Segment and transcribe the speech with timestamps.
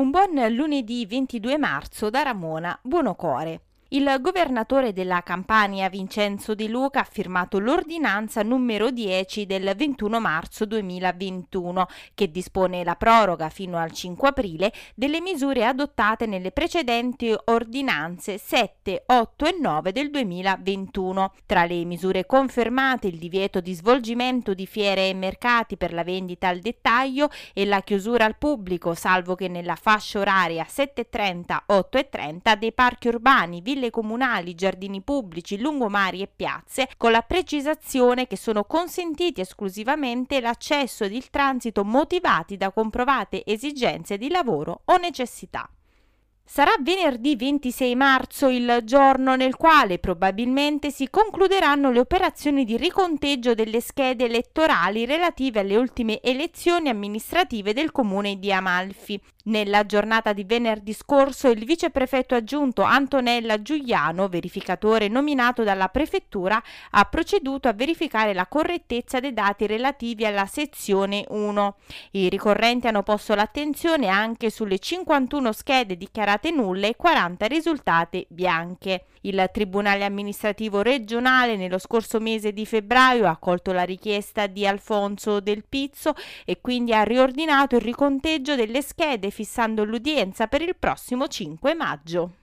[0.00, 3.69] Un buon lunedì 22 marzo da Ramona Buonocore.
[3.92, 10.64] Il governatore della Campania Vincenzo De Luca ha firmato l'ordinanza numero 10 del 21 marzo
[10.64, 18.38] 2021 che dispone la proroga fino al 5 aprile delle misure adottate nelle precedenti ordinanze
[18.38, 21.32] 7, 8 e 9 del 2021.
[21.44, 26.46] Tra le misure confermate il divieto di svolgimento di fiere e mercati per la vendita
[26.46, 32.72] al dettaglio e la chiusura al pubblico salvo che nella fascia oraria 7.30, 8.30 dei
[32.72, 38.64] parchi urbani, ville ville comunali, giardini pubblici, lungomari e piazze, con la precisazione che sono
[38.64, 45.68] consentiti esclusivamente l'accesso ed il transito motivati da comprovate esigenze di lavoro o necessità.
[46.52, 53.54] Sarà venerdì 26 marzo il giorno nel quale probabilmente si concluderanno le operazioni di riconteggio
[53.54, 59.20] delle schede elettorali relative alle ultime elezioni amministrative del comune di Amalfi.
[59.44, 67.04] Nella giornata di venerdì scorso il viceprefetto aggiunto Antonella Giuliano, verificatore nominato dalla prefettura, ha
[67.04, 71.76] proceduto a verificare la correttezza dei dati relativi alla sezione 1.
[72.12, 79.06] I ricorrenti hanno posto l'attenzione anche sulle 51 schede dichiarate nulle e 40 risultate bianche.
[79.22, 85.40] Il Tribunale amministrativo regionale nello scorso mese di febbraio ha accolto la richiesta di Alfonso
[85.40, 86.14] Del Pizzo
[86.46, 92.39] e quindi ha riordinato il riconteggio delle schede fissando l'udienza per il prossimo 5 maggio.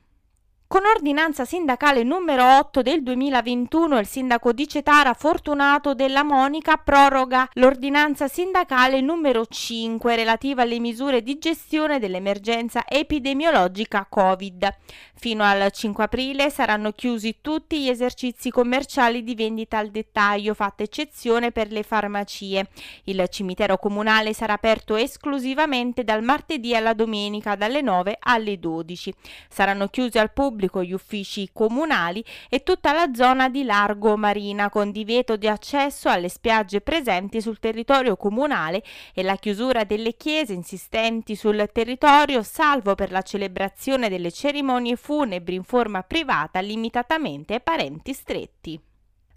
[0.69, 7.47] Con ordinanza sindacale numero 8 del 2021 il sindaco di Cetara Fortunato della Monica proroga
[7.53, 14.75] l'ordinanza sindacale numero 5 relativa alle misure di gestione dell'emergenza epidemiologica Covid.
[15.15, 20.83] Fino al 5 aprile saranno chiusi tutti gli esercizi commerciali di vendita al dettaglio, fatta
[20.83, 22.67] eccezione per le farmacie.
[23.05, 29.13] Il cimitero comunale sarà aperto esclusivamente dal martedì alla domenica dalle 9 alle 12.
[29.47, 34.69] Saranno chiusi al pubblico pubblico gli uffici comunali e tutta la zona di largo marina
[34.72, 38.83] con divieto di accesso alle spiagge presenti sul territorio comunale
[39.14, 45.55] e la chiusura delle chiese insistenti sul territorio salvo per la celebrazione delle cerimonie funebri
[45.55, 48.86] in forma privata limitatamente ai parenti stretti.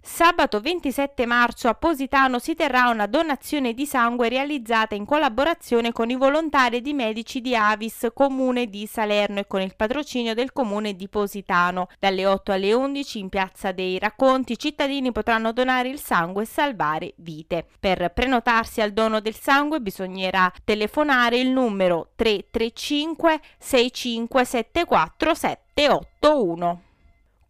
[0.03, 6.09] Sabato 27 marzo a Positano si terrà una donazione di sangue realizzata in collaborazione con
[6.09, 10.95] i volontari di medici di Avis, comune di Salerno e con il patrocinio del comune
[10.95, 11.87] di Positano.
[11.99, 16.47] Dalle 8 alle 11 in piazza dei racconti i cittadini potranno donare il sangue e
[16.47, 17.67] salvare vite.
[17.79, 26.81] Per prenotarsi al dono del sangue bisognerà telefonare il numero 335 6574 781.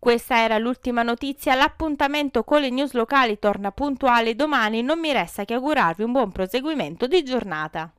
[0.02, 5.46] Questa era l'ultima notizia, l'appuntamento con le news locali torna puntuale domani, non mi resta
[5.46, 7.94] che augurarvi un buon proseguimento di giornata.